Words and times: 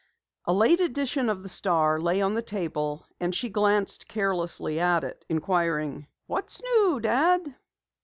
A 0.45 0.51
late 0.51 0.79
edition 0.81 1.29
of 1.29 1.43
the 1.43 1.47
Star 1.47 2.01
lay 2.01 2.23
on 2.23 2.33
the 2.33 2.41
table, 2.41 3.05
and 3.19 3.35
she 3.35 3.49
glanced 3.49 4.07
carelessly 4.07 4.79
at 4.79 5.03
it, 5.03 5.23
inquiring: 5.29 6.07
"What's 6.25 6.59
new, 6.63 6.99
Dad?" 6.99 7.53